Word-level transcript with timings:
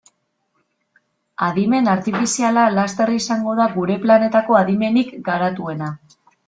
Adimen 1.49 1.91
artifiziala 1.93 2.65
laster 2.79 3.13
izango 3.19 3.57
da 3.63 3.71
gure 3.79 4.01
planetako 4.09 4.61
adimenik 4.65 5.19
garatuena. 5.33 5.97